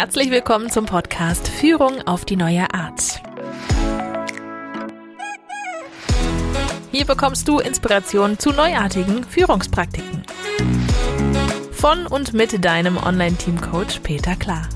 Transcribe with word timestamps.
Herzlich 0.00 0.30
willkommen 0.30 0.70
zum 0.70 0.86
Podcast 0.86 1.48
Führung 1.48 2.02
auf 2.06 2.24
die 2.24 2.36
neue 2.36 2.72
Art. 2.72 3.20
Hier 6.92 7.04
bekommst 7.04 7.48
du 7.48 7.58
Inspiration 7.58 8.38
zu 8.38 8.52
neuartigen 8.52 9.24
Führungspraktiken. 9.24 10.22
Von 11.72 12.06
und 12.06 12.32
mit 12.32 12.64
deinem 12.64 12.96
Online-Team-Coach 12.96 13.98
Peter 14.04 14.36
Klar. 14.36 14.68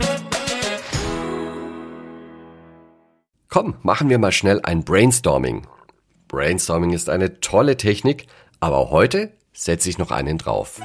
Komm, 3.49 3.77
machen 3.83 4.11
wir 4.11 4.19
mal 4.19 4.33
schnell 4.33 4.61
ein 4.65 4.83
Brainstorming. 4.83 5.69
Brainstorming 6.27 6.91
ist 6.95 7.09
eine 7.09 7.39
tolle 7.39 7.77
Technik, 7.77 8.27
aber 8.59 8.91
heute 8.91 9.33
setze 9.53 9.89
ich 9.89 9.99
noch 9.99 10.11
einen 10.11 10.39
drauf. 10.39 10.81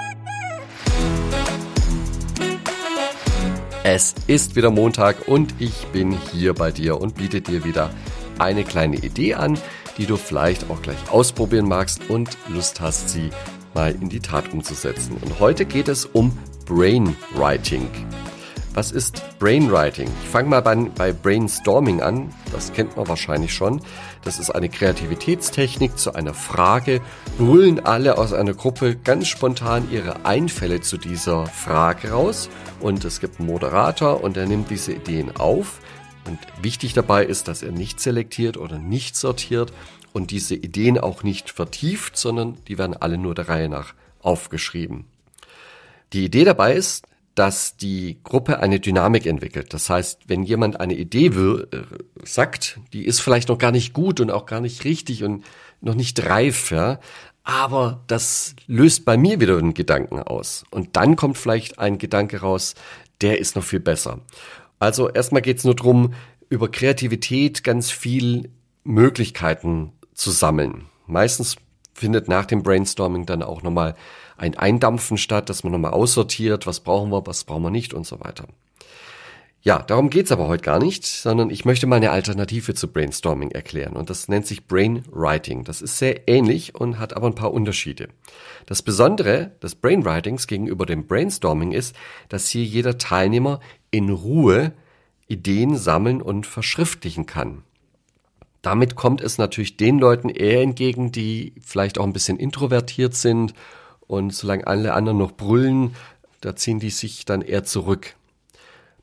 Es 3.90 4.14
ist 4.28 4.58
wieder 4.58 4.70
Montag 4.70 5.30
und 5.30 5.54
ich 5.60 5.88
bin 5.94 6.12
hier 6.34 6.54
bei 6.54 6.74
dir 6.74 7.00
und 7.00 7.16
biete 7.16 7.40
dir 7.40 7.64
wieder 7.64 7.90
eine 8.38 8.66
kleine 8.66 8.98
Idee 8.98 9.36
an, 9.36 9.58
die 9.98 10.06
du 10.06 10.18
vielleicht 10.18 10.70
auch 10.70 10.82
gleich 10.82 11.10
ausprobieren 11.10 11.70
magst 11.70 12.02
und 12.10 12.38
Lust 12.50 12.82
hast, 12.82 13.08
sie 13.08 13.30
mal 13.74 13.96
in 13.96 14.10
die 14.10 14.20
Tat 14.20 14.52
umzusetzen. 14.52 15.16
Und 15.22 15.40
heute 15.40 15.64
geht 15.64 15.88
es 15.88 16.04
um 16.04 16.38
Brainwriting. 16.66 17.88
Was 18.78 18.92
ist 18.92 19.40
Brainwriting? 19.40 20.08
Ich 20.22 20.30
fange 20.30 20.50
mal 20.50 20.62
bei, 20.62 21.12
Brainstorming 21.12 22.00
an. 22.02 22.32
Das 22.52 22.74
kennt 22.74 22.96
man 22.96 23.08
wahrscheinlich 23.08 23.52
schon. 23.52 23.82
Das 24.24 24.38
ist 24.38 24.52
eine 24.52 24.70
Kreativitätstechnik 24.70 25.98
zu 25.98 26.14
einer 26.14 26.36
Frage. 26.36 27.02
Brüllen 27.40 27.80
alle 27.80 28.20
aus 28.20 28.34
einer 28.34 28.54
Gruppe 28.54 28.96
ganz 28.96 29.30
spontan 29.30 29.90
ihre 29.90 30.28
Einfälle 30.28 30.80
zu 30.80 30.98
dieser 30.98 31.48
Frage 31.48 32.12
raus. 32.12 32.52
Und 32.80 33.04
es 33.04 33.20
gibt 33.20 33.40
einen 33.40 33.48
Moderator 33.48 34.24
und 34.24 34.36
der 34.36 34.46
nimmt 34.46 34.70
diese 34.70 34.94
Ideen 34.94 35.36
auf. 35.38 35.80
Und 36.28 36.38
wichtig 36.62 36.94
dabei 36.94 37.26
ist, 37.26 37.48
dass 37.48 37.64
er 37.64 37.72
nicht 37.72 38.00
selektiert 38.00 38.58
oder 38.58 38.78
nicht 38.78 39.16
sortiert 39.16 39.74
und 40.14 40.30
diese 40.30 40.54
Ideen 40.54 41.00
auch 41.00 41.24
nicht 41.24 41.50
vertieft, 41.50 42.16
sondern 42.16 42.60
die 42.68 42.78
werden 42.78 42.96
alle 42.96 43.18
nur 43.18 43.34
der 43.34 43.50
Reihe 43.50 43.70
nach 43.70 43.96
aufgeschrieben. 44.22 45.06
Die 46.14 46.24
Idee 46.24 46.44
dabei 46.44 46.76
ist, 46.76 47.08
dass 47.38 47.78
die 47.78 48.18
Gruppe 48.24 48.62
eine 48.62 48.80
Dynamik 48.80 49.28
entwickelt. 49.28 49.72
Das 49.72 49.92
heißt, 49.92 50.22
wenn 50.26 50.42
jemand 50.42 50.80
eine 50.80 50.96
Idee 50.96 51.36
will, 51.36 51.68
äh, 51.72 52.26
sagt, 52.26 52.80
die 52.94 53.06
ist 53.06 53.20
vielleicht 53.20 53.50
noch 53.50 53.60
gar 53.60 53.72
nicht 53.72 53.94
gut 53.94 54.20
und 54.20 54.32
auch 54.32 54.48
gar 54.48 54.60
nicht 54.60 54.86
richtig 54.86 55.24
und 55.24 55.46
noch 55.80 55.94
nicht 55.94 56.26
reif, 56.26 56.72
ja, 56.72 57.00
aber 57.44 58.04
das 58.08 58.56
löst 58.66 59.06
bei 59.06 59.18
mir 59.18 59.40
wieder 59.40 59.56
einen 59.56 59.76
Gedanken 59.76 60.20
aus. 60.20 60.64
Und 60.72 60.96
dann 60.96 61.16
kommt 61.16 61.38
vielleicht 61.38 61.78
ein 61.78 62.00
Gedanke 62.00 62.42
raus, 62.42 62.74
der 63.22 63.38
ist 63.40 63.56
noch 63.56 63.64
viel 63.64 63.82
besser. 63.82 64.20
Also 64.80 65.08
erstmal 65.08 65.44
geht's 65.44 65.64
nur 65.64 65.76
drum, 65.76 66.16
über 66.50 66.72
Kreativität 66.72 67.64
ganz 67.64 67.92
viel 67.92 68.50
Möglichkeiten 68.84 69.94
zu 70.16 70.32
sammeln. 70.32 70.86
Meistens 71.06 71.56
findet 71.94 72.28
nach 72.30 72.46
dem 72.46 72.64
Brainstorming 72.64 73.28
dann 73.28 73.44
auch 73.44 73.62
nochmal 73.62 73.96
ein 74.38 74.58
Eindampfen 74.58 75.18
statt, 75.18 75.50
dass 75.50 75.64
man 75.64 75.74
nochmal 75.74 75.92
aussortiert, 75.92 76.68
was 76.68 76.80
brauchen 76.80 77.12
wir, 77.12 77.26
was 77.26 77.44
brauchen 77.44 77.64
wir 77.64 77.72
nicht 77.72 77.94
und 77.94 78.06
so 78.06 78.20
weiter. 78.20 78.46
Ja, 79.62 79.80
darum 79.80 80.10
geht's 80.10 80.32
aber 80.32 80.48
heute 80.48 80.64
gar 80.64 80.80
nicht, 80.80 81.06
sondern 81.06 81.50
ich 81.50 81.66
möchte 81.66 81.88
mal 81.88 81.98
eine 81.98 82.12
Alternative 82.12 82.74
zu 82.74 82.88
Brainstorming 82.88 83.52
erklären 83.52 83.98
und 83.98 84.10
das 84.10 84.30
nennt 84.30 84.46
sich 84.46 84.66
Brainwriting. 84.66 85.66
Das 85.66 85.82
ist 85.82 85.98
sehr 85.98 86.28
ähnlich 86.30 86.76
und 86.76 87.00
hat 87.00 87.14
aber 87.16 87.28
ein 87.28 87.36
paar 87.36 87.52
Unterschiede. 87.52 88.08
Das 88.66 88.82
Besondere 88.82 89.52
des 89.62 89.76
Brainwritings 89.76 90.48
gegenüber 90.48 90.86
dem 90.86 91.08
Brainstorming 91.08 91.74
ist, 91.74 91.96
dass 92.30 92.48
hier 92.48 92.64
jeder 92.64 92.98
Teilnehmer 92.98 93.60
in 93.92 94.10
Ruhe 94.10 94.72
Ideen 95.28 95.76
sammeln 95.76 96.22
und 96.22 96.46
verschriftlichen 96.46 97.26
kann. 97.26 97.64
Damit 98.62 98.96
kommt 98.96 99.22
es 99.22 99.38
natürlich 99.38 99.76
den 99.76 100.00
Leuten 100.00 100.30
eher 100.30 100.62
entgegen, 100.62 101.12
die 101.12 101.54
vielleicht 101.62 102.00
auch 102.00 102.06
ein 102.06 102.14
bisschen 102.14 102.38
introvertiert 102.38 103.16
sind 103.16 103.54
und 104.08 104.34
solange 104.34 104.68
alle 104.68 104.94
anderen 104.94 105.18
noch 105.18 105.34
brüllen, 105.34 105.96
da 106.42 106.56
ziehen 106.56 106.80
die 106.80 106.90
sich 106.90 107.26
dann 107.26 107.42
eher 107.42 107.64
zurück. 107.64 108.16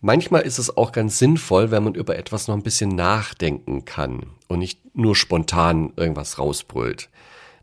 Manchmal 0.01 0.43
ist 0.43 0.59
es 0.59 0.77
auch 0.77 0.93
ganz 0.93 1.19
sinnvoll, 1.19 1.71
wenn 1.71 1.85
man 1.85 1.95
über 1.95 2.17
etwas 2.19 2.47
noch 2.47 2.55
ein 2.55 2.63
bisschen 2.63 2.91
nachdenken 2.91 3.85
kann 3.85 4.27
und 4.49 4.59
nicht 4.59 4.95
nur 4.95 5.17
spontan 5.17 5.93
irgendwas 5.97 6.39
rausbrüllt. 6.39 7.09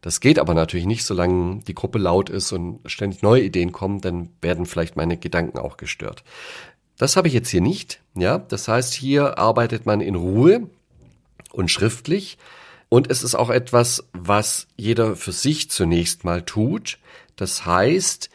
Das 0.02 0.20
geht 0.20 0.40
aber 0.40 0.56
natürlich 0.56 0.88
nicht, 0.88 1.06
solange 1.06 1.60
die 1.60 1.76
Gruppe 1.76 2.00
laut 2.00 2.32
ist 2.32 2.52
und 2.52 2.80
ständig 2.88 3.22
neue 3.22 3.44
Ideen 3.44 3.72
kommen, 3.72 4.02
dann 4.02 4.30
werden 4.42 4.66
vielleicht 4.66 4.96
meine 4.96 5.18
Gedanken 5.18 5.60
auch 5.60 5.78
gestört. 5.78 6.24
Das 6.98 7.16
habe 7.16 7.28
ich 7.28 7.34
jetzt 7.36 7.50
hier 7.50 7.62
nicht, 7.62 8.02
ja. 8.16 8.40
Das 8.40 8.68
heißt, 8.68 8.94
hier 8.94 9.38
arbeitet 9.38 9.86
man 9.86 10.02
in 10.02 10.16
Ruhe 10.16 10.68
und 11.52 11.70
schriftlich. 11.70 12.38
Und 12.90 13.10
es 13.10 13.24
ist 13.24 13.36
auch 13.36 13.50
etwas, 13.50 14.04
was 14.12 14.68
jeder 14.76 15.16
für 15.16 15.32
sich 15.32 15.70
zunächst 15.70 16.26
mal 16.26 16.42
tut. 16.42 16.98
Das 17.36 17.66
heißt, 17.66 18.30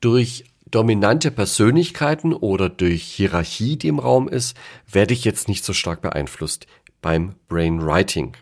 durch 0.00 0.44
dominante 0.70 1.30
Persönlichkeiten 1.30 2.32
oder 2.32 2.68
durch 2.68 3.02
Hierarchie, 3.02 3.76
die 3.76 3.88
im 3.88 3.98
Raum 3.98 4.28
ist, 4.28 4.56
werde 4.90 5.14
ich 5.14 5.24
jetzt 5.24 5.48
nicht 5.48 5.64
so 5.64 5.72
stark 5.72 6.00
beeinflusst 6.00 6.66
beim 7.02 7.34
Brainwriting. 7.48 8.36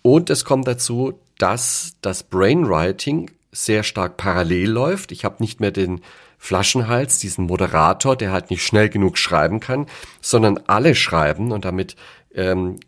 Und 0.00 0.30
es 0.30 0.44
kommt 0.44 0.66
dazu, 0.66 1.20
dass 1.38 1.96
das 2.00 2.22
Brainwriting 2.22 3.30
sehr 3.52 3.82
stark 3.82 4.16
parallel 4.16 4.70
läuft. 4.70 5.12
Ich 5.12 5.24
habe 5.24 5.42
nicht 5.42 5.60
mehr 5.60 5.70
den 5.70 6.00
Flaschenhals, 6.38 7.18
diesen 7.18 7.46
Moderator, 7.46 8.16
der 8.16 8.32
halt 8.32 8.50
nicht 8.50 8.64
schnell 8.64 8.88
genug 8.88 9.18
schreiben 9.18 9.60
kann, 9.60 9.86
sondern 10.20 10.58
alle 10.66 10.94
schreiben 10.94 11.52
und 11.52 11.64
damit 11.64 11.94
ähm, 12.34 12.80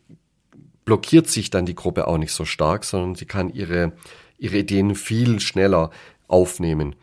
blockiert 0.84 1.28
sich 1.28 1.50
dann 1.50 1.66
die 1.66 1.74
Gruppe 1.74 2.08
auch 2.08 2.18
nicht 2.18 2.32
so 2.32 2.44
stark, 2.44 2.84
sondern 2.84 3.14
sie 3.14 3.26
kann 3.26 3.50
ihre, 3.50 3.92
ihre 4.38 4.58
Ideen 4.58 4.94
viel 4.94 5.38
schneller 5.38 5.90
aufnehmen. 6.34 6.96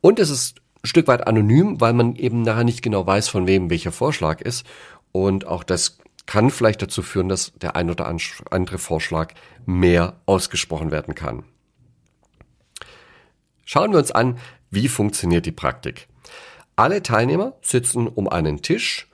Und 0.00 0.18
es 0.18 0.30
ist 0.30 0.58
ein 0.82 0.88
Stück 0.88 1.06
weit 1.06 1.26
anonym, 1.28 1.80
weil 1.80 1.92
man 1.92 2.16
eben 2.16 2.42
nachher 2.42 2.64
nicht 2.64 2.82
genau 2.82 3.06
weiß, 3.06 3.28
von 3.28 3.46
wem 3.46 3.70
welcher 3.70 3.92
Vorschlag 3.92 4.40
ist. 4.40 4.66
Und 5.12 5.46
auch 5.46 5.62
das 5.62 5.98
kann 6.26 6.50
vielleicht 6.50 6.82
dazu 6.82 7.02
führen, 7.02 7.28
dass 7.28 7.52
der 7.54 7.76
ein 7.76 7.88
oder 7.88 8.12
andere 8.50 8.78
Vorschlag 8.78 9.32
mehr 9.64 10.20
ausgesprochen 10.26 10.90
werden 10.90 11.14
kann. 11.14 11.44
Schauen 13.64 13.92
wir 13.92 13.98
uns 13.98 14.10
an, 14.10 14.38
wie 14.70 14.88
funktioniert 14.88 15.46
die 15.46 15.52
Praktik. 15.52 16.08
Alle 16.74 17.02
Teilnehmer 17.02 17.54
sitzen 17.62 18.08
um 18.08 18.28
einen 18.28 18.60
Tisch 18.60 19.08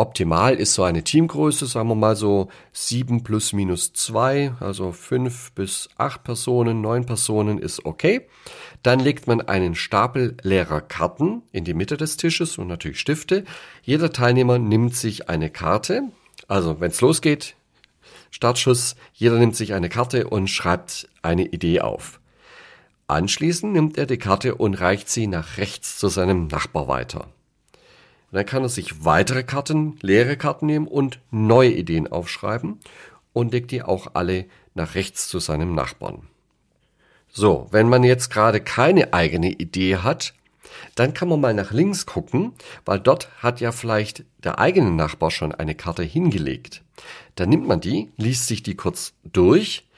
Optimal 0.00 0.54
ist 0.54 0.72
so 0.72 0.82
eine 0.82 1.04
Teamgröße, 1.04 1.66
sagen 1.66 1.90
wir 1.90 1.94
mal 1.94 2.16
so 2.16 2.48
sieben 2.72 3.22
plus 3.22 3.52
minus 3.52 3.92
zwei, 3.92 4.54
also 4.58 4.92
fünf 4.92 5.52
bis 5.52 5.90
acht 5.98 6.24
Personen, 6.24 6.80
neun 6.80 7.04
Personen 7.04 7.58
ist 7.58 7.84
okay. 7.84 8.26
Dann 8.82 8.98
legt 8.98 9.26
man 9.26 9.42
einen 9.42 9.74
Stapel 9.74 10.38
leerer 10.42 10.80
Karten 10.80 11.42
in 11.52 11.64
die 11.64 11.74
Mitte 11.74 11.98
des 11.98 12.16
Tisches 12.16 12.56
und 12.56 12.68
natürlich 12.68 12.98
Stifte. 12.98 13.44
Jeder 13.82 14.10
Teilnehmer 14.10 14.58
nimmt 14.58 14.96
sich 14.96 15.28
eine 15.28 15.50
Karte. 15.50 16.04
Also 16.48 16.80
wenn 16.80 16.92
es 16.92 17.02
losgeht, 17.02 17.54
Startschuss, 18.30 18.96
jeder 19.12 19.38
nimmt 19.38 19.54
sich 19.54 19.74
eine 19.74 19.90
Karte 19.90 20.28
und 20.28 20.48
schreibt 20.48 21.10
eine 21.20 21.44
Idee 21.44 21.82
auf. 21.82 22.20
Anschließend 23.06 23.74
nimmt 23.74 23.98
er 23.98 24.06
die 24.06 24.16
Karte 24.16 24.54
und 24.54 24.80
reicht 24.80 25.10
sie 25.10 25.26
nach 25.26 25.58
rechts 25.58 25.98
zu 25.98 26.08
seinem 26.08 26.46
Nachbar 26.46 26.88
weiter. 26.88 27.28
Und 28.30 28.36
dann 28.36 28.46
kann 28.46 28.62
er 28.62 28.68
sich 28.68 29.04
weitere 29.04 29.42
Karten, 29.42 29.98
leere 30.02 30.36
Karten 30.36 30.66
nehmen 30.66 30.86
und 30.86 31.18
neue 31.30 31.72
Ideen 31.72 32.10
aufschreiben 32.10 32.78
und 33.32 33.52
legt 33.52 33.72
die 33.72 33.82
auch 33.82 34.08
alle 34.14 34.46
nach 34.74 34.94
rechts 34.94 35.28
zu 35.28 35.40
seinem 35.40 35.74
Nachbarn. 35.74 36.28
So, 37.32 37.66
wenn 37.70 37.88
man 37.88 38.04
jetzt 38.04 38.30
gerade 38.30 38.60
keine 38.60 39.12
eigene 39.12 39.50
Idee 39.50 39.96
hat, 39.96 40.34
dann 40.94 41.14
kann 41.14 41.28
man 41.28 41.40
mal 41.40 41.54
nach 41.54 41.72
links 41.72 42.06
gucken, 42.06 42.52
weil 42.84 43.00
dort 43.00 43.28
hat 43.42 43.60
ja 43.60 43.72
vielleicht 43.72 44.24
der 44.38 44.58
eigene 44.58 44.90
Nachbar 44.90 45.30
schon 45.30 45.52
eine 45.52 45.74
Karte 45.74 46.02
hingelegt. 46.02 46.82
Dann 47.34 47.48
nimmt 47.48 47.66
man 47.66 47.80
die, 47.80 48.10
liest 48.16 48.46
sich 48.46 48.62
die 48.62 48.76
kurz 48.76 49.12
durch, 49.24 49.88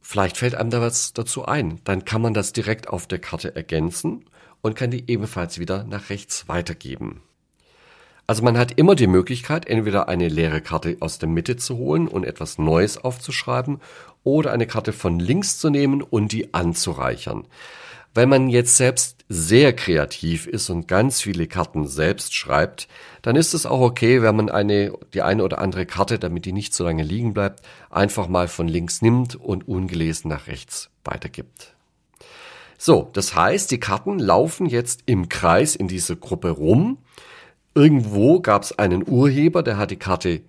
vielleicht 0.00 0.36
fällt 0.36 0.54
einem 0.54 0.70
da 0.70 0.80
was 0.80 1.12
dazu 1.12 1.44
ein. 1.46 1.80
Dann 1.84 2.04
kann 2.04 2.22
man 2.22 2.34
das 2.34 2.52
direkt 2.52 2.88
auf 2.88 3.06
der 3.06 3.18
Karte 3.18 3.54
ergänzen 3.56 4.24
und 4.60 4.76
kann 4.76 4.90
die 4.90 5.10
ebenfalls 5.10 5.58
wieder 5.58 5.84
nach 5.84 6.10
rechts 6.10 6.48
weitergeben. 6.48 7.22
Also 8.30 8.44
man 8.44 8.56
hat 8.56 8.78
immer 8.78 8.94
die 8.94 9.08
Möglichkeit, 9.08 9.66
entweder 9.66 10.08
eine 10.08 10.28
leere 10.28 10.60
Karte 10.60 10.96
aus 11.00 11.18
der 11.18 11.28
Mitte 11.28 11.56
zu 11.56 11.78
holen 11.78 12.06
und 12.06 12.22
etwas 12.22 12.58
Neues 12.58 12.96
aufzuschreiben 12.96 13.80
oder 14.22 14.52
eine 14.52 14.68
Karte 14.68 14.92
von 14.92 15.18
links 15.18 15.58
zu 15.58 15.68
nehmen 15.68 16.00
und 16.00 16.30
die 16.30 16.54
anzureichern. 16.54 17.48
Wenn 18.14 18.28
man 18.28 18.48
jetzt 18.48 18.76
selbst 18.76 19.24
sehr 19.28 19.72
kreativ 19.72 20.46
ist 20.46 20.70
und 20.70 20.86
ganz 20.86 21.20
viele 21.20 21.48
Karten 21.48 21.88
selbst 21.88 22.32
schreibt, 22.32 22.86
dann 23.22 23.34
ist 23.34 23.52
es 23.52 23.66
auch 23.66 23.80
okay, 23.80 24.22
wenn 24.22 24.36
man 24.36 24.48
eine, 24.48 24.92
die 25.12 25.22
eine 25.22 25.42
oder 25.42 25.58
andere 25.58 25.84
Karte, 25.84 26.20
damit 26.20 26.44
die 26.44 26.52
nicht 26.52 26.72
so 26.72 26.84
lange 26.84 27.02
liegen 27.02 27.34
bleibt, 27.34 27.62
einfach 27.90 28.28
mal 28.28 28.46
von 28.46 28.68
links 28.68 29.02
nimmt 29.02 29.34
und 29.34 29.66
ungelesen 29.66 30.30
nach 30.30 30.46
rechts 30.46 30.88
weitergibt. 31.04 31.74
So, 32.78 33.10
das 33.12 33.34
heißt, 33.34 33.72
die 33.72 33.80
Karten 33.80 34.20
laufen 34.20 34.66
jetzt 34.66 35.00
im 35.06 35.28
Kreis 35.28 35.74
in 35.74 35.88
dieser 35.88 36.14
Gruppe 36.14 36.50
rum 36.50 36.98
Irgendwo 37.74 38.40
gab 38.40 38.62
es 38.62 38.78
einen 38.78 39.06
Urheber, 39.06 39.62
der 39.62 39.76
hat 39.76 39.90
die 39.90 39.96
Karte 39.96 40.42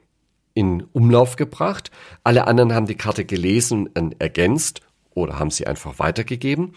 in 0.54 0.84
Umlauf 0.92 1.36
gebracht. 1.36 1.92
Alle 2.24 2.48
anderen 2.48 2.74
haben 2.74 2.88
die 2.88 2.96
Karte 2.96 3.26
gelesen 3.26 3.88
und 3.88 4.20
ergänzt 4.20 4.82
oder 5.14 5.40
haben 5.40 5.52
sie 5.52 5.68
einfach 5.68 6.00
weitergegeben. 6.00 6.74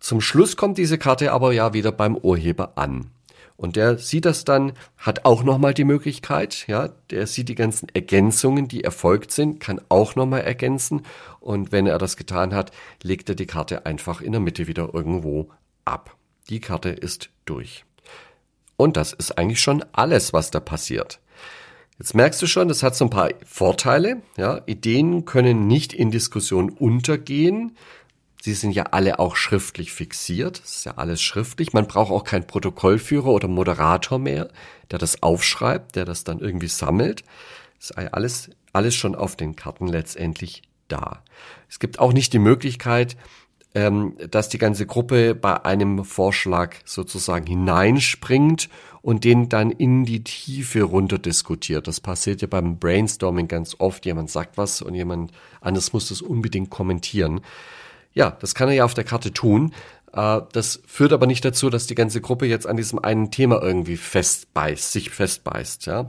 Zum 0.00 0.20
Schluss 0.20 0.56
kommt 0.56 0.78
diese 0.78 0.98
Karte 0.98 1.32
aber 1.32 1.52
ja 1.52 1.72
wieder 1.72 1.92
beim 1.92 2.16
Urheber 2.16 2.72
an. 2.76 3.10
Und 3.56 3.76
der 3.76 3.96
sieht 3.96 4.26
das 4.26 4.44
dann, 4.44 4.72
hat 4.98 5.24
auch 5.24 5.42
nochmal 5.42 5.72
die 5.72 5.84
Möglichkeit, 5.84 6.66
ja, 6.66 6.88
der 7.10 7.26
sieht 7.26 7.48
die 7.48 7.54
ganzen 7.54 7.88
Ergänzungen, 7.94 8.68
die 8.68 8.84
erfolgt 8.84 9.32
sind, 9.32 9.60
kann 9.60 9.80
auch 9.88 10.14
nochmal 10.14 10.42
ergänzen. 10.42 11.02
Und 11.40 11.72
wenn 11.72 11.86
er 11.86 11.96
das 11.96 12.18
getan 12.18 12.54
hat, 12.54 12.70
legt 13.02 13.30
er 13.30 13.34
die 13.34 13.46
Karte 13.46 13.86
einfach 13.86 14.20
in 14.20 14.32
der 14.32 14.42
Mitte 14.42 14.66
wieder 14.66 14.92
irgendwo 14.92 15.48
ab. 15.86 16.16
Die 16.50 16.60
Karte 16.60 16.90
ist 16.90 17.30
durch. 17.46 17.85
Und 18.76 18.96
das 18.96 19.12
ist 19.12 19.38
eigentlich 19.38 19.60
schon 19.60 19.84
alles, 19.92 20.32
was 20.32 20.50
da 20.50 20.60
passiert. 20.60 21.20
Jetzt 21.98 22.14
merkst 22.14 22.42
du 22.42 22.46
schon, 22.46 22.68
das 22.68 22.82
hat 22.82 22.94
so 22.94 23.06
ein 23.06 23.10
paar 23.10 23.30
Vorteile. 23.46 24.20
Ja, 24.36 24.60
Ideen 24.66 25.24
können 25.24 25.66
nicht 25.66 25.94
in 25.94 26.10
Diskussion 26.10 26.68
untergehen. 26.68 27.76
Sie 28.42 28.52
sind 28.52 28.72
ja 28.72 28.84
alle 28.90 29.18
auch 29.18 29.34
schriftlich 29.34 29.92
fixiert. 29.92 30.60
Das 30.60 30.76
ist 30.76 30.84
ja 30.84 30.98
alles 30.98 31.22
schriftlich. 31.22 31.72
Man 31.72 31.88
braucht 31.88 32.12
auch 32.12 32.22
keinen 32.22 32.46
Protokollführer 32.46 33.28
oder 33.28 33.48
Moderator 33.48 34.18
mehr, 34.18 34.48
der 34.90 34.98
das 34.98 35.22
aufschreibt, 35.22 35.96
der 35.96 36.04
das 36.04 36.22
dann 36.22 36.40
irgendwie 36.40 36.68
sammelt. 36.68 37.24
Das 37.78 37.90
ist 37.90 37.98
alles, 38.12 38.50
alles 38.72 38.94
schon 38.94 39.14
auf 39.14 39.36
den 39.36 39.56
Karten 39.56 39.88
letztendlich 39.88 40.62
da. 40.88 41.22
Es 41.68 41.78
gibt 41.78 41.98
auch 41.98 42.12
nicht 42.12 42.32
die 42.34 42.38
Möglichkeit, 42.38 43.16
ähm, 43.76 44.14
dass 44.30 44.48
die 44.48 44.56
ganze 44.56 44.86
Gruppe 44.86 45.34
bei 45.34 45.66
einem 45.66 46.02
Vorschlag 46.06 46.76
sozusagen 46.86 47.46
hineinspringt 47.46 48.70
und 49.02 49.22
den 49.22 49.50
dann 49.50 49.70
in 49.70 50.06
die 50.06 50.24
Tiefe 50.24 50.82
runter 50.82 51.18
diskutiert. 51.18 51.86
Das 51.86 52.00
passiert 52.00 52.40
ja 52.40 52.48
beim 52.48 52.78
Brainstorming 52.78 53.48
ganz 53.48 53.76
oft. 53.78 54.06
Jemand 54.06 54.30
sagt 54.30 54.56
was 54.56 54.80
und 54.80 54.94
jemand 54.94 55.30
anderes 55.60 55.92
muss 55.92 56.08
das 56.08 56.22
unbedingt 56.22 56.70
kommentieren. 56.70 57.42
Ja, 58.14 58.30
das 58.30 58.54
kann 58.54 58.68
er 58.68 58.74
ja 58.76 58.86
auf 58.86 58.94
der 58.94 59.04
Karte 59.04 59.34
tun. 59.34 59.74
Äh, 60.14 60.40
das 60.52 60.80
führt 60.86 61.12
aber 61.12 61.26
nicht 61.26 61.44
dazu, 61.44 61.68
dass 61.68 61.86
die 61.86 61.94
ganze 61.94 62.22
Gruppe 62.22 62.46
jetzt 62.46 62.66
an 62.66 62.78
diesem 62.78 62.98
einen 62.98 63.30
Thema 63.30 63.60
irgendwie 63.60 63.98
festbeißt, 63.98 64.90
sich 64.90 65.10
festbeißt, 65.10 65.84
ja. 65.84 66.08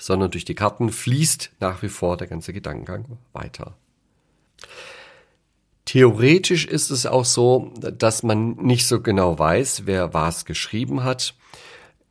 Sondern 0.00 0.32
durch 0.32 0.44
die 0.44 0.56
Karten 0.56 0.90
fließt 0.90 1.52
nach 1.60 1.84
wie 1.84 1.88
vor 1.88 2.16
der 2.16 2.26
ganze 2.26 2.52
Gedankengang 2.52 3.16
weiter. 3.32 3.76
Theoretisch 5.84 6.66
ist 6.66 6.90
es 6.90 7.04
auch 7.04 7.24
so, 7.24 7.72
dass 7.78 8.22
man 8.22 8.52
nicht 8.56 8.86
so 8.86 9.00
genau 9.00 9.38
weiß, 9.38 9.82
wer 9.84 10.14
was 10.14 10.44
geschrieben 10.44 11.04
hat. 11.04 11.34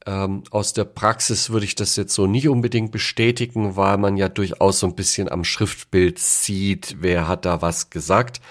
Ähm, 0.06 0.44
aus 0.52 0.74
der 0.74 0.84
Praxis 0.84 1.50
würde 1.50 1.66
ich 1.66 1.75
das 1.75 1.96
jetzt 1.96 2.14
so 2.14 2.28
nicht 2.28 2.50
unbedingt 2.50 2.92
bestätigen, 2.92 3.75
weil 3.75 3.98
man 3.98 4.18
ja 4.18 4.30
durchaus 4.30 4.80
so 4.80 4.88
ein 4.88 4.96
bisschen 4.96 5.31
am 5.31 5.44
Schriftbild 5.44 6.20
sieht, 6.20 6.98
wer 7.00 7.28
hat 7.28 7.46
da 7.46 7.62
was 7.62 7.90
gesagt. 7.90 8.42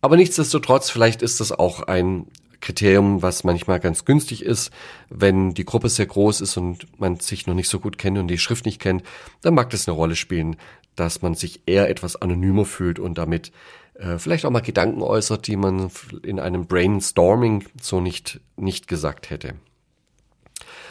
Aber 0.00 0.16
nichtsdestotrotz, 0.16 0.88
vielleicht 0.88 1.22
ist 1.22 1.40
das 1.40 1.52
auch 1.52 1.82
ein 1.82 2.26
Kriterium, 2.60 3.22
was 3.22 3.44
manchmal 3.44 3.80
ganz 3.80 4.04
günstig 4.04 4.42
ist. 4.42 4.70
Wenn 5.10 5.54
die 5.54 5.64
Gruppe 5.64 5.88
sehr 5.88 6.06
groß 6.06 6.40
ist 6.40 6.56
und 6.56 6.86
man 6.98 7.20
sich 7.20 7.46
noch 7.46 7.54
nicht 7.54 7.68
so 7.68 7.80
gut 7.80 7.98
kennt 7.98 8.18
und 8.18 8.28
die 8.28 8.38
Schrift 8.38 8.64
nicht 8.64 8.80
kennt, 8.80 9.02
dann 9.42 9.54
mag 9.54 9.70
das 9.70 9.86
eine 9.86 9.96
Rolle 9.96 10.16
spielen, 10.16 10.56
dass 10.94 11.22
man 11.22 11.34
sich 11.34 11.62
eher 11.66 11.90
etwas 11.90 12.16
anonymer 12.16 12.64
fühlt 12.64 12.98
und 12.98 13.18
damit 13.18 13.52
äh, 13.98 14.18
vielleicht 14.18 14.44
auch 14.44 14.50
mal 14.50 14.60
Gedanken 14.60 15.02
äußert, 15.02 15.46
die 15.46 15.56
man 15.56 15.90
in 16.22 16.40
einem 16.40 16.66
Brainstorming 16.66 17.64
so 17.80 18.00
nicht, 18.00 18.40
nicht 18.56 18.88
gesagt 18.88 19.30
hätte. 19.30 19.54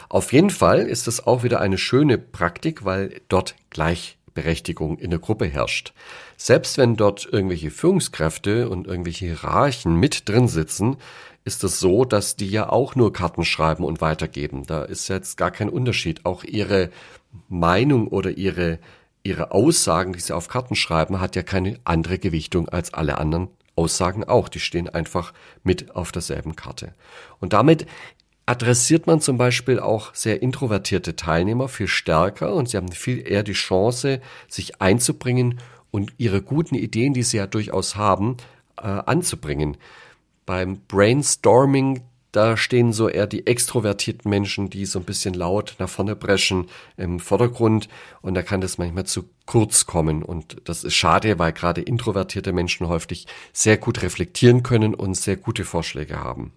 Auf 0.09 0.33
jeden 0.33 0.49
Fall 0.51 0.81
ist 0.81 1.07
es 1.07 1.25
auch 1.25 1.43
wieder 1.43 1.59
eine 1.59 1.77
schöne 1.77 2.17
Praktik, 2.17 2.85
weil 2.85 3.21
dort 3.27 3.55
Gleichberechtigung 3.71 4.99
in 4.99 5.09
der 5.09 5.19
Gruppe 5.19 5.45
herrscht. 5.45 5.93
Selbst 6.37 6.77
wenn 6.77 6.95
dort 6.95 7.27
irgendwelche 7.31 7.71
Führungskräfte 7.71 8.69
und 8.69 8.87
irgendwelche 8.87 9.25
Hierarchen 9.25 9.95
mit 9.95 10.29
drin 10.29 10.47
sitzen, 10.47 10.97
ist 11.43 11.63
es 11.63 11.79
so, 11.79 12.05
dass 12.05 12.35
die 12.35 12.49
ja 12.49 12.69
auch 12.69 12.95
nur 12.95 13.13
Karten 13.13 13.45
schreiben 13.45 13.83
und 13.83 14.01
weitergeben. 14.01 14.65
Da 14.65 14.83
ist 14.83 15.07
jetzt 15.07 15.37
gar 15.37 15.51
kein 15.51 15.69
Unterschied. 15.69 16.25
Auch 16.25 16.43
ihre 16.43 16.89
Meinung 17.47 18.07
oder 18.07 18.31
ihre, 18.31 18.79
ihre 19.25 19.51
Aussagen, 19.51 20.13
die 20.13 20.19
sie 20.19 20.33
auf 20.33 20.47
Karten 20.47 20.75
schreiben, 20.75 21.19
hat 21.19 21.35
ja 21.35 21.43
keine 21.43 21.79
andere 21.83 22.19
Gewichtung 22.19 22.69
als 22.69 22.93
alle 22.93 23.17
anderen 23.17 23.49
Aussagen 23.75 24.23
auch. 24.23 24.47
Die 24.47 24.59
stehen 24.59 24.87
einfach 24.87 25.33
mit 25.63 25.95
auf 25.95 26.11
derselben 26.11 26.55
Karte. 26.55 26.93
Und 27.39 27.53
damit 27.53 27.87
adressiert 28.45 29.07
man 29.07 29.21
zum 29.21 29.37
Beispiel 29.37 29.79
auch 29.79 30.13
sehr 30.13 30.43
introvertierte 30.43 31.15
Teilnehmer 31.15 31.67
viel 31.67 31.87
stärker 31.87 32.53
und 32.53 32.69
sie 32.69 32.77
haben 32.77 32.91
viel 32.91 33.27
eher 33.27 33.41
die 33.41 33.53
Chance, 33.53 34.21
sich 34.47 34.81
einzubringen 34.81 35.59
und 35.89 36.13
ihre 36.17 36.43
guten 36.43 36.75
Ideen, 36.75 37.13
die 37.13 37.23
sie 37.23 37.37
ja 37.37 37.47
durchaus 37.47 37.95
haben, 37.95 38.37
äh, 38.77 38.83
anzubringen. 38.83 39.77
Beim 40.45 40.81
Brainstorming, 40.87 42.01
da 42.35 42.57
stehen 42.57 42.91
so 42.91 43.07
eher 43.07 43.27
die 43.27 43.47
extrovertierten 43.47 44.29
Menschen, 44.29 44.69
die 44.69 44.85
so 44.85 44.99
ein 44.99 45.05
bisschen 45.05 45.33
laut 45.33 45.75
nach 45.79 45.89
vorne 45.89 46.15
brechen 46.15 46.67
im 46.97 47.19
Vordergrund 47.19 47.87
und 48.21 48.33
da 48.33 48.41
kann 48.41 48.61
das 48.61 48.77
manchmal 48.77 49.05
zu 49.05 49.29
kurz 49.45 49.85
kommen 49.85 50.23
und 50.23 50.57
das 50.65 50.83
ist 50.83 50.95
schade, 50.95 51.39
weil 51.39 51.53
gerade 51.53 51.81
introvertierte 51.81 52.51
Menschen 52.51 52.87
häufig 52.87 53.27
sehr 53.53 53.77
gut 53.77 54.01
reflektieren 54.01 54.63
können 54.63 54.93
und 54.93 55.15
sehr 55.15 55.37
gute 55.37 55.63
Vorschläge 55.63 56.19
haben. 56.19 56.51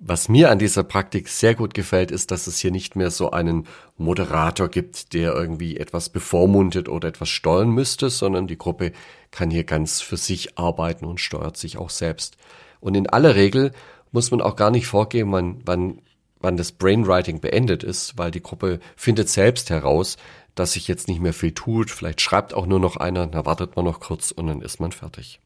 Was 0.00 0.28
mir 0.28 0.50
an 0.50 0.58
dieser 0.58 0.84
Praktik 0.84 1.26
sehr 1.28 1.54
gut 1.54 1.72
gefällt, 1.72 2.10
ist, 2.10 2.30
dass 2.30 2.46
es 2.46 2.58
hier 2.58 2.70
nicht 2.70 2.96
mehr 2.96 3.10
so 3.10 3.30
einen 3.30 3.66
Moderator 3.96 4.68
gibt, 4.68 5.14
der 5.14 5.32
irgendwie 5.32 5.78
etwas 5.78 6.10
bevormundet 6.10 6.90
oder 6.90 7.08
etwas 7.08 7.30
steuern 7.30 7.70
müsste, 7.70 8.10
sondern 8.10 8.46
die 8.46 8.58
Gruppe 8.58 8.92
kann 9.30 9.50
hier 9.50 9.64
ganz 9.64 10.02
für 10.02 10.18
sich 10.18 10.58
arbeiten 10.58 11.06
und 11.06 11.18
steuert 11.18 11.56
sich 11.56 11.78
auch 11.78 11.88
selbst. 11.88 12.36
Und 12.78 12.94
in 12.94 13.08
aller 13.08 13.34
Regel 13.36 13.72
muss 14.16 14.30
man 14.30 14.40
auch 14.40 14.56
gar 14.56 14.70
nicht 14.70 14.86
vorgeben, 14.86 15.30
wann, 15.32 15.60
wann, 15.66 15.98
wann 16.40 16.56
das 16.56 16.72
Brainwriting 16.72 17.42
beendet 17.42 17.84
ist, 17.84 18.16
weil 18.16 18.30
die 18.30 18.42
Gruppe 18.42 18.80
findet 18.96 19.28
selbst 19.28 19.68
heraus, 19.68 20.16
dass 20.54 20.72
sich 20.72 20.88
jetzt 20.88 21.06
nicht 21.06 21.20
mehr 21.20 21.34
viel 21.34 21.52
tut. 21.52 21.90
Vielleicht 21.90 22.22
schreibt 22.22 22.54
auch 22.54 22.64
nur 22.64 22.80
noch 22.80 22.96
einer, 22.96 23.26
dann 23.26 23.44
wartet 23.44 23.76
man 23.76 23.84
noch 23.84 24.00
kurz 24.00 24.30
und 24.30 24.46
dann 24.46 24.62
ist 24.62 24.80
man 24.80 24.90
fertig. 24.90 25.38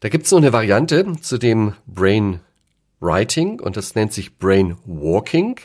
Da 0.00 0.08
gibt's 0.08 0.32
noch 0.32 0.38
eine 0.38 0.52
Variante 0.52 1.20
zu 1.20 1.38
dem 1.38 1.74
Brain 1.86 2.40
Writing 2.98 3.60
und 3.60 3.76
das 3.76 3.94
nennt 3.94 4.12
sich 4.12 4.38
Brain 4.38 4.76
Walking. 4.84 5.60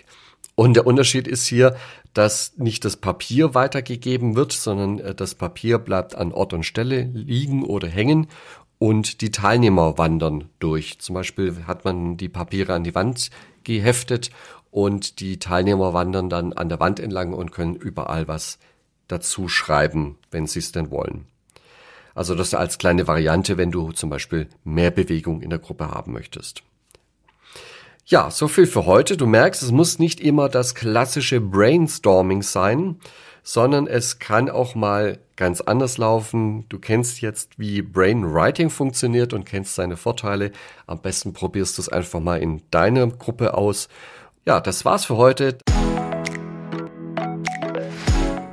Und 0.53 0.75
der 0.75 0.86
Unterschied 0.86 1.27
ist 1.27 1.48
hier, 1.48 1.75
dass 2.13 2.55
nicht 2.58 2.86
das 2.86 2.98
Papier 2.98 3.55
weitergegeben 3.55 4.36
wird, 4.36 4.51
sondern 4.51 5.00
äh, 5.00 5.15
das 5.15 5.34
Papier 5.34 5.79
bleibt 5.79 6.13
an 6.13 6.32
Ort 6.32 6.53
und 6.53 6.63
Stelle 6.63 7.10
liegen 7.12 7.63
oder 7.63 7.88
hängen 7.88 8.27
und 8.84 9.22
die 9.22 9.32
Teilnehmer 9.32 9.98
wandern 9.98 10.50
durch. 10.60 11.00
Zum 11.00 11.16
Beispiel 11.16 11.68
hat 11.68 11.86
man 11.86 12.18
die 12.18 12.28
Papiere 12.28 12.74
an 12.74 12.84
die 12.84 12.94
Wand 12.94 13.30
geheftet 13.63 14.30
und 14.72 15.22
die 15.22 15.40
Teilnehmer 15.40 15.94
wandern 15.94 16.30
dann 16.30 16.52
an 16.52 16.68
der 16.68 16.82
Wand 16.82 17.00
entlang 17.00 17.32
und 17.32 17.54
können 17.54 17.75
überall 17.75 18.28
was 18.28 18.60
dazu 19.08 19.48
schreiben, 19.48 20.18
wenn 20.32 20.48
sie 20.48 20.60
es 20.60 20.74
denn 20.74 20.92
wollen. 20.92 21.28
Also 22.13 22.36
das 22.36 22.54
als 22.54 22.78
kleine 22.78 23.08
Variante, 23.08 23.56
wenn 23.56 23.72
du 23.72 23.94
zum 23.94 24.10
Beispiel 24.10 24.50
mehr 24.66 24.92
Bewegung 24.92 25.42
in 25.42 25.50
der 25.50 25.60
Gruppe 25.60 25.90
haben 25.90 26.12
möchtest. 26.12 26.62
Ja, 28.06 28.32
so 28.32 28.50
viel 28.50 28.68
für 28.68 28.86
heute. 28.86 29.16
Du 29.16 29.28
merkst, 29.28 29.63
es 29.63 29.72
muss 29.72 29.98
nicht 29.98 30.20
immer 30.20 30.50
das 30.50 30.75
klassische 30.75 31.40
Brainstorming 31.40 32.42
sein, 32.42 33.00
sondern 33.44 33.88
es 33.88 34.20
kann 34.20 34.50
auch 34.50 34.75
mal 34.75 35.20
ganz 35.36 35.62
anders 35.62 35.98
laufen. 35.98 36.68
Du 36.70 36.80
kennst 36.80 37.22
jetzt, 37.22 37.58
wie 37.58 37.82
Brainwriting 37.82 38.70
funktioniert 38.70 39.34
und 39.34 39.46
kennst 39.46 39.75
seine 39.75 39.98
Vorteile. 39.98 40.52
Am 40.88 41.00
besten 41.00 41.34
probierst 41.34 41.78
du 41.78 41.82
es 41.82 41.90
einfach 41.90 42.20
mal 42.20 42.40
in 42.42 42.62
deiner 42.72 43.08
Gruppe 43.08 43.56
aus. 43.56 43.90
Ja, 44.46 44.60
das 44.60 44.86
war's 44.86 45.06
für 45.06 45.18
heute. 45.18 45.58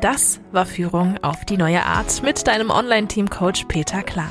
Das 0.00 0.40
war 0.50 0.64
Führung 0.64 1.18
auf 1.22 1.44
die 1.44 1.58
neue 1.58 1.84
Art 1.84 2.22
mit 2.22 2.46
deinem 2.46 2.70
Online-Team-Coach 2.70 3.66
Peter 3.66 4.02
Klar. 4.02 4.30